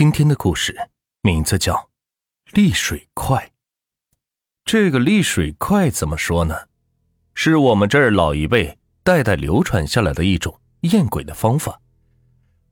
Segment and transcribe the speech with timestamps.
[0.00, 0.74] 今天的故事
[1.20, 1.74] 名字叫
[2.54, 3.36] 《丽水快》。
[4.64, 6.56] 这个丽水快怎么说呢？
[7.34, 11.82] 是我们这儿老一辈代代流传下来的一种验鬼的方法。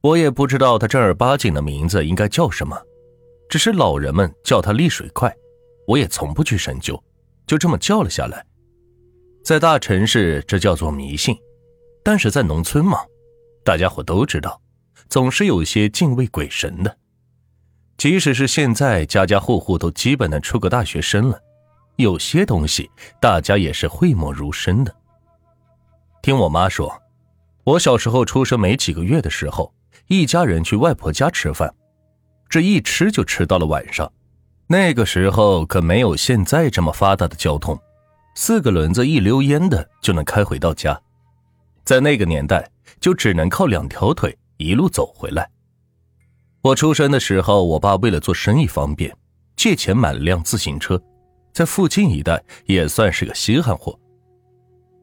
[0.00, 2.80] 我也不知道它正儿八经的名字应该叫什么，
[3.50, 5.30] 只是老人们叫它丽水快，
[5.86, 6.98] 我也从不去深究，
[7.46, 8.42] 就这么叫了下来。
[9.44, 11.34] 在大城市，这叫做迷信；
[12.02, 13.00] 但是在农村嘛，
[13.62, 14.58] 大家伙都知道，
[15.10, 16.98] 总是有些敬畏鬼神的。
[17.98, 21.38] 即使是现在，家家户户都基本能出个大学生了，
[21.96, 22.88] 有些东西
[23.20, 24.94] 大家也是讳莫如深的。
[26.22, 26.96] 听我妈说，
[27.64, 29.74] 我小时候出生没几个月的时候，
[30.06, 31.74] 一家人去外婆家吃饭，
[32.48, 34.10] 这一吃就吃到了晚上。
[34.68, 37.76] 那个时候可没有现在这么发达的交通，
[38.36, 40.96] 四个轮子一溜烟的就能开回到家，
[41.82, 45.50] 在那个年代就只能靠两条腿一路走回来。
[46.60, 49.16] 我出生的时候，我爸为了做生意方便，
[49.56, 51.00] 借钱买了辆自行车，
[51.52, 53.98] 在附近一带也算是个稀罕货。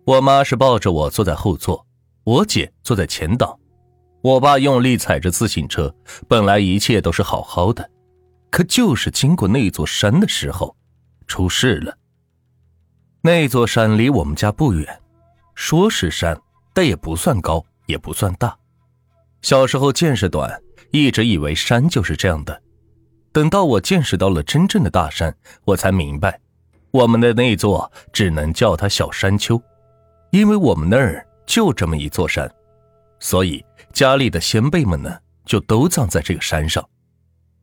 [0.06, 1.86] 我妈是抱着我坐在后座，
[2.26, 3.58] 我姐坐在前挡，
[4.22, 5.94] 我爸用力踩着自行车。
[6.28, 7.90] 本来一切都是好好的，
[8.52, 10.76] 可就是经过那座山的时候，
[11.26, 11.98] 出事了。
[13.22, 15.02] 那座山离我们家不远，
[15.56, 16.40] 说是山，
[16.74, 18.56] 但也不算高，也不算大。
[19.42, 20.62] 小时候见识短。
[20.96, 22.62] 一直以为山就是这样的，
[23.34, 26.40] 等到我见识到了真正的大山，我才明白，
[26.90, 29.62] 我们的那座只能叫它小山丘，
[30.32, 32.50] 因为我们那儿就这么一座山，
[33.20, 35.14] 所以家里的先辈们呢
[35.46, 36.82] 就都葬在这个山上。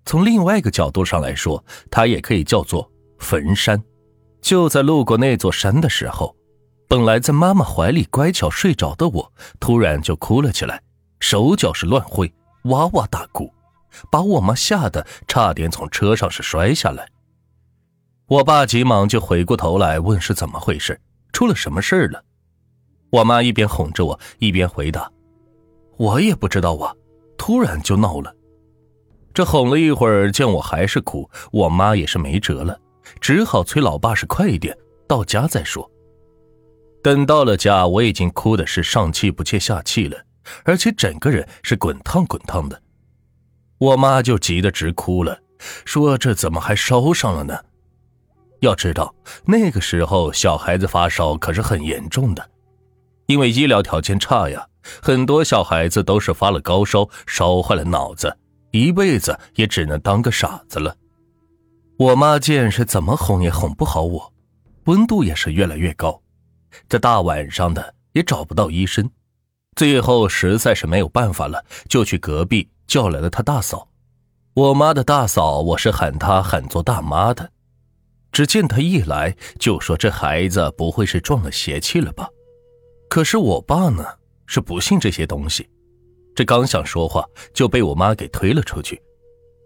[0.05, 2.87] 从另外一个角度上来说，它也可以叫做
[3.19, 3.83] 坟山。
[4.43, 6.37] 就在路过那座山的时候，
[6.87, 10.83] 本来在妈妈怀里乖巧睡着的我，突然就哭了起来，
[11.21, 12.31] 手脚是乱挥。
[12.65, 13.53] 哇哇大哭，
[14.11, 17.09] 把我妈吓得差点从车上是摔下来。
[18.27, 20.99] 我爸急忙就回过头来问是怎么回事，
[21.33, 22.23] 出了什么事了？
[23.11, 25.11] 我妈一边哄着我，一边回答
[25.99, 26.95] ：“我也不知道啊，
[27.37, 28.35] 突然就闹了。”
[29.35, 32.79] 这哄了一会儿，见我还是哭，我妈也是没辙了，
[33.21, 34.77] 只好催老爸是快一点，
[35.07, 35.91] 到家再说。
[37.03, 40.17] 等到了家，我已经哭的是上气不接下气了。
[40.65, 42.81] 而且整个人是滚烫滚烫的，
[43.79, 45.41] 我妈就急得直哭了，
[45.85, 47.59] 说：“这怎么还烧上了呢？”
[48.61, 49.13] 要知道
[49.45, 52.51] 那个时候小孩子发烧可是很严重的，
[53.27, 54.67] 因为医疗条件差呀，
[55.03, 58.37] 很多小孩子都是发了高烧，烧坏了脑子，
[58.71, 60.97] 一辈子也只能当个傻子了。
[61.99, 64.33] 我妈见是怎么哄也哄不好我，
[64.85, 66.23] 温度也是越来越高，
[66.89, 69.11] 这大晚上的也找不到医生。
[69.75, 73.89] 最后实在是没有办法了，就去隔壁叫来了他大嫂。
[74.55, 77.51] 我妈的大嫂，我是喊她喊做大妈的。
[78.31, 82.29] 只见她一来就说：“这孩子不会是撞了邪气了吧？”
[83.09, 84.05] 可是我爸呢，
[84.47, 85.69] 是不信这些东西。
[86.35, 87.25] 这刚想说话，
[87.55, 89.01] 就被我妈给推了出去。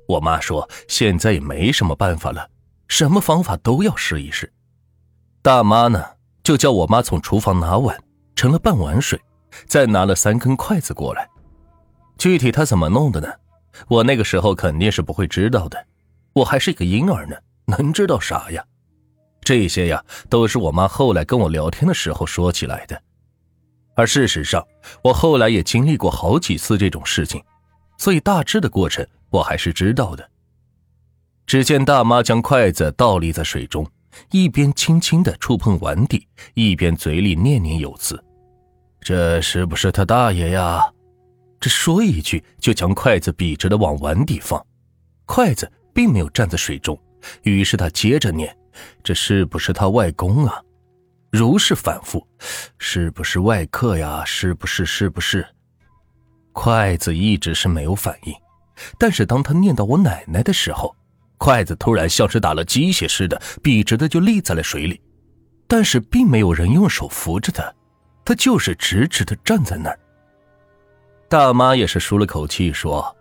[0.06, 2.48] 我妈说：“现在也没什么办法了，
[2.86, 4.52] 什么方法都要试一试。”
[5.42, 6.04] 大妈呢，
[6.44, 7.96] 就叫我妈从厨房拿碗，
[8.36, 9.20] 盛了半碗水。
[9.66, 11.28] 再拿了三根筷子过来，
[12.18, 13.28] 具体他怎么弄的呢？
[13.88, 15.86] 我那个时候肯定是不会知道的，
[16.32, 18.64] 我还是一个婴儿呢，能知道啥呀？
[19.42, 23.00] 这些呀，都是我妈后来跟我聊天的时候说起来的。
[23.94, 24.66] 而事实上，
[25.02, 27.42] 我后来也经历过好几次这种事情，
[27.98, 30.28] 所以大致的过程我还是知道的。
[31.46, 33.86] 只见大妈将筷子倒立在水中，
[34.30, 38.22] 一边轻轻的触碰碗底，一边嘴里念念有词。
[39.06, 40.82] 这是不是他大爷呀？
[41.60, 44.60] 这说一句就将筷子笔直的往碗底放，
[45.26, 47.00] 筷子并没有站在水中。
[47.42, 48.52] 于是他接着念
[49.04, 50.60] ：“这是不是他外公啊？”
[51.30, 52.26] 如是反复
[52.78, 54.24] ：“是不是外客呀？
[54.24, 54.84] 是不是？
[54.84, 55.46] 是不是？”
[56.50, 58.34] 筷子一直是没有反应，
[58.98, 60.92] 但是当他念到我奶奶的时候，
[61.38, 65.00] 筷子突然像是打了鸡血似的，笔直的就立在了水里，
[65.68, 67.72] 但是并没有人用手扶着他。
[68.26, 69.98] 他就是直直的站在那儿。
[71.28, 73.16] 大妈也是舒了口气，说：“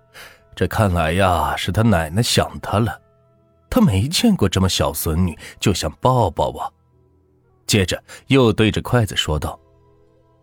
[0.56, 3.00] 这看来呀，是他奶奶想他了。
[3.70, 6.74] 他没见过这么小孙女，就想抱抱我。”
[7.68, 9.60] 接着又对着筷子说道：“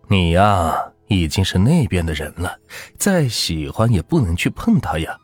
[0.06, 2.56] 你呀，已经是那边的人了，
[2.97, 5.19] 再喜欢也不能去碰他呀。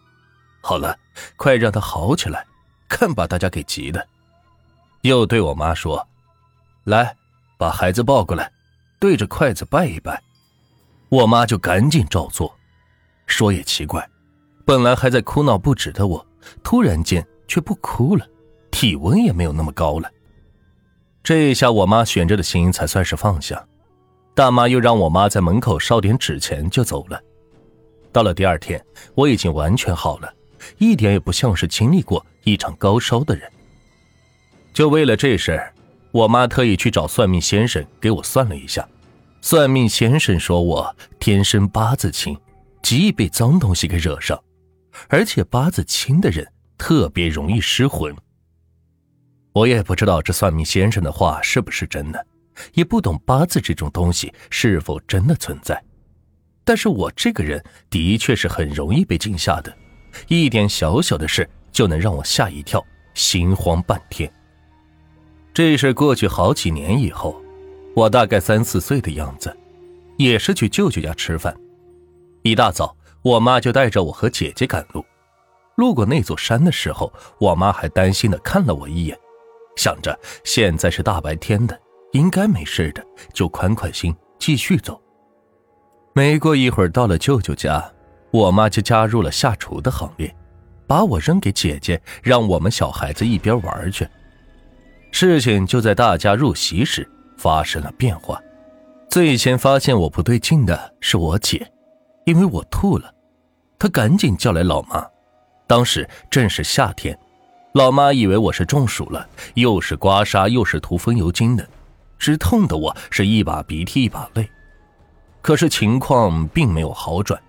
[0.60, 0.98] 好了，
[1.36, 2.44] 快让他好起来，
[2.88, 4.04] 看把大家给急的。”
[5.02, 6.08] 又对我妈说
[6.82, 7.14] ：“来，
[7.56, 8.50] 把孩子抱过来。”
[8.98, 10.22] 对着筷子拜一拜，
[11.08, 12.54] 我妈就赶紧照做。
[13.26, 14.08] 说也奇怪，
[14.64, 16.26] 本来还在哭闹不止的我，
[16.62, 18.26] 突然间却不哭了，
[18.70, 20.10] 体温也没有那么高了。
[21.22, 23.62] 这一下我妈悬着的心才算是放下。
[24.34, 27.20] 大妈又让我妈在门口烧点纸钱就走了。
[28.12, 28.82] 到了第二天，
[29.14, 30.32] 我已经完全好了，
[30.78, 33.50] 一点也不像是经历过一场高烧的人。
[34.72, 35.74] 就为了这事儿，
[36.18, 38.88] 我妈特意去找算命先生给我算了一下。
[39.40, 42.36] 算命先生说我天生八字轻，
[42.82, 44.36] 极易被脏东西给惹上，
[45.08, 46.44] 而且八字轻的人
[46.76, 48.12] 特别容易失魂。
[49.52, 52.26] 我也不知道这算命先生的话是不是真的，
[52.72, 55.80] 也不懂八字这种东西是否真的存在。
[56.64, 59.72] 但是我这个人的确是很容易被惊吓的，
[60.26, 62.84] 一点小小的事就能让我吓一跳，
[63.14, 64.28] 心慌半天。
[65.58, 67.34] 这事过去好几年以后。
[67.92, 69.52] 我大概三四岁的样子，
[70.16, 71.52] 也是去舅舅家吃饭。
[72.42, 75.04] 一大早，我妈就带着我和姐姐赶路。
[75.74, 79.18] 路过那座山的时候，我妈还担心的看了我一眼，
[79.74, 81.76] 想着现在是大白天的，
[82.12, 85.02] 应该没事的，就宽宽心继续走。
[86.12, 87.84] 没过一会儿，到了舅舅家，
[88.30, 90.32] 我妈就加入了下厨的行列，
[90.86, 94.06] 把我扔给姐姐，让我们小孩子一边玩去。
[95.10, 97.08] 事情就在大家入席时。
[97.40, 98.42] 发生了变化，
[99.08, 101.70] 最先发现我不对劲的是我姐，
[102.24, 103.14] 因为我吐了，
[103.78, 105.06] 她赶紧叫来老妈。
[105.68, 107.16] 当时正是夏天，
[107.74, 109.24] 老妈以为我是中暑了，
[109.54, 111.64] 又是刮痧又是涂风油精的，
[112.18, 114.50] 只痛的我是一把鼻涕一把泪。
[115.40, 117.40] 可是情况并没有好转，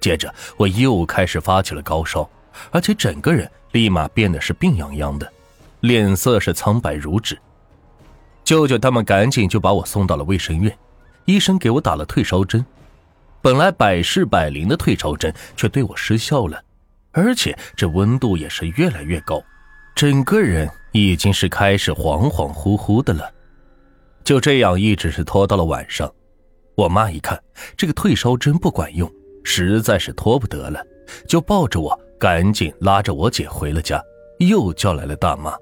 [0.00, 2.28] 接着我又开始发起了高烧，
[2.72, 5.32] 而且整个人立马变得是病殃殃的，
[5.80, 7.38] 脸色是苍白如纸。
[8.44, 10.76] 舅舅他们赶紧就把我送到了卫生院，
[11.24, 12.64] 医生给我打了退烧针。
[13.42, 16.62] 本来百试百灵的退烧针却对我失效了，
[17.12, 19.42] 而且这温度也是越来越高，
[19.94, 23.32] 整个人已经是开始恍恍惚惚的了。
[24.24, 26.12] 就这样一直是拖到了晚上，
[26.74, 27.40] 我妈一看
[27.76, 29.10] 这个退烧针不管用，
[29.42, 30.84] 实在是拖不得了，
[31.26, 34.02] 就抱着我赶紧拉着我姐回了家，
[34.38, 35.54] 又叫来了大妈。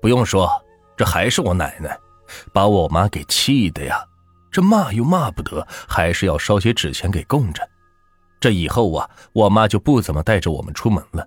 [0.00, 0.50] 不用说。
[0.96, 1.98] 这还是我奶奶，
[2.52, 4.04] 把我妈给气的呀！
[4.52, 7.66] 这骂又骂不得，还是要烧些纸钱给供着。
[8.38, 11.26] 这以后啊，我妈就不怎么带着我们出门了，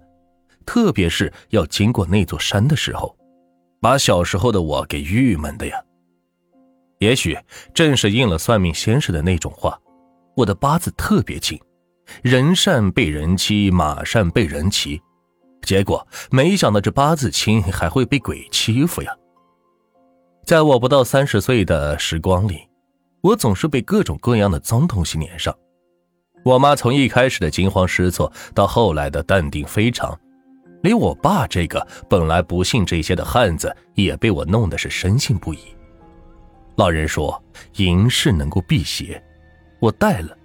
[0.63, 3.17] 特别是要经过那座山的时候，
[3.81, 5.81] 把小时候的我给郁闷的呀。
[6.99, 7.35] 也许
[7.73, 9.75] 正是应了算命先生的那种话，
[10.35, 11.59] 我的八字特别轻，
[12.21, 15.01] 人善被人欺，马善被人骑。
[15.63, 19.15] 结果没想到这八字轻还会被鬼欺负呀！
[20.45, 22.67] 在我不到三十岁的时光里，
[23.21, 25.55] 我总是被各种各样的脏东西粘上。
[26.43, 30.19] 我妈从一开始的惊慌失措，到后来的淡定非常，
[30.81, 35.59] 连我爸这个本来不信这些的汉子，也被我弄得是深信不疑。
[36.75, 37.41] 老人说
[37.77, 39.23] 银饰能够辟邪，
[39.79, 40.35] 我戴了；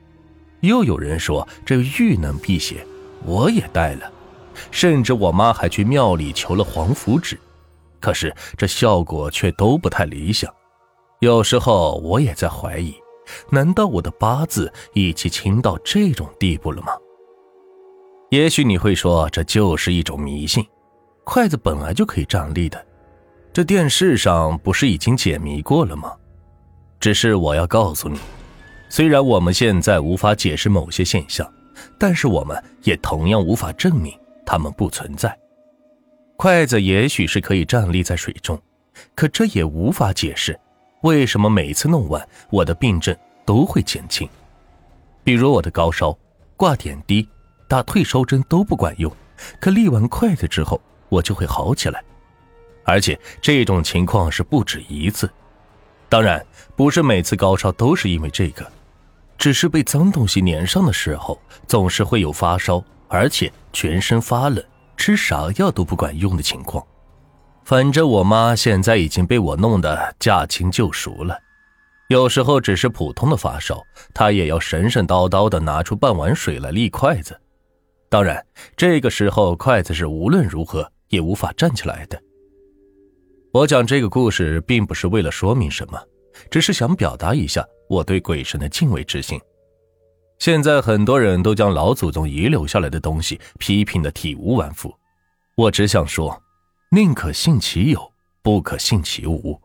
[0.61, 2.87] 又有人说这玉能辟邪，
[3.25, 4.13] 我也戴了。
[4.71, 7.39] 甚至我妈还去庙里求了黄符纸。
[8.01, 10.53] 可是这效果却都不太理想，
[11.21, 12.95] 有时候我也在怀疑，
[13.51, 16.93] 难道我的八字已经轻到这种地步了吗？
[18.31, 20.65] 也许你会说这就是一种迷信，
[21.25, 22.87] 筷子本来就可以站立的，
[23.53, 26.13] 这电视上不是已经解谜过了吗？
[27.01, 28.19] 只是我要告诉你，
[28.89, 31.51] 虽然我们现在无法解释某些现象，
[31.99, 34.13] 但是我们也同样无法证明
[34.49, 35.39] 它们不存在。
[36.39, 38.59] 筷子也许是可以站立在水中，
[39.15, 40.59] 可这也无法解释
[41.03, 43.15] 为什么每次弄完我的病症
[43.45, 44.27] 都会减轻。
[45.23, 46.17] 比如我的高烧，
[46.57, 47.29] 挂点滴、
[47.69, 49.13] 打退烧针都不管用，
[49.61, 52.03] 可立完筷子之后我就会好起来。
[52.85, 55.31] 而且这种情况是不止一次。
[56.09, 56.43] 当然，
[56.75, 58.67] 不是每次高烧都是因为这个，
[59.37, 64.63] 只是被脏东西粘上的时候，总是会有发烧，而且全身发冷。
[65.01, 66.85] 吃啥药都不管用的情况，
[67.65, 71.39] 反正我妈现在已经被我弄得驾轻就熟了。
[72.09, 73.81] 有时候只是普通的发烧，
[74.13, 77.41] 她也要神神叨叨的拿出半碗水来立筷子。
[78.09, 78.45] 当然，
[78.77, 82.21] 这个时候筷子是无论如何也无法站起来的。
[83.53, 86.03] 我讲这个故事并不是为了说明什么，
[86.51, 89.41] 只是想表达一下我对鬼神的敬畏之心。
[90.39, 94.95] 现在很多人都将老祖宗遗留下来的东西批评的体无完肤，
[95.57, 96.41] 我只想说，
[96.91, 99.61] 宁可信其有，不可信其无。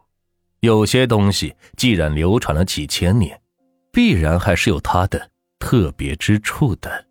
[0.62, 3.40] 有些东西既然流传了几千年，
[3.92, 7.06] 必然还是有它的特别之处的。